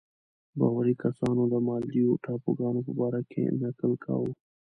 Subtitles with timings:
[0.57, 4.31] باوري کسانو د مالدیو ټاپوګانو په باره کې نکل کاوه.